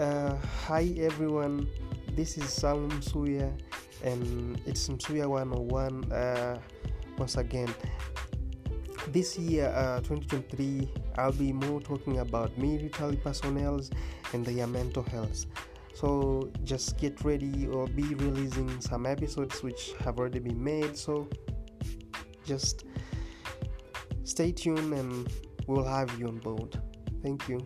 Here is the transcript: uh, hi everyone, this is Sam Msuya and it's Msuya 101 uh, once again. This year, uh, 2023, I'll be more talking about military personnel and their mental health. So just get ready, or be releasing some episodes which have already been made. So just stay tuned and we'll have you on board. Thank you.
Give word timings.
uh, 0.00 0.34
hi 0.64 0.94
everyone, 0.98 1.68
this 2.16 2.38
is 2.38 2.48
Sam 2.48 2.88
Msuya 2.88 3.52
and 4.02 4.58
it's 4.64 4.88
Msuya 4.88 5.26
101 5.28 6.10
uh, 6.10 6.58
once 7.18 7.36
again. 7.36 7.68
This 9.08 9.38
year, 9.38 9.66
uh, 9.76 10.00
2023, 10.00 10.88
I'll 11.18 11.32
be 11.32 11.52
more 11.52 11.82
talking 11.82 12.20
about 12.20 12.56
military 12.56 13.16
personnel 13.16 13.80
and 14.32 14.46
their 14.46 14.66
mental 14.66 15.02
health. 15.02 15.44
So 15.92 16.50
just 16.64 16.96
get 16.96 17.22
ready, 17.22 17.66
or 17.66 17.86
be 17.86 18.14
releasing 18.14 18.80
some 18.80 19.04
episodes 19.04 19.62
which 19.62 19.92
have 20.02 20.18
already 20.18 20.38
been 20.38 20.62
made. 20.62 20.96
So 20.96 21.28
just 22.46 22.84
stay 24.24 24.52
tuned 24.52 24.94
and 24.94 25.30
we'll 25.66 25.84
have 25.84 26.18
you 26.18 26.28
on 26.28 26.38
board. 26.38 26.80
Thank 27.22 27.48
you. 27.50 27.60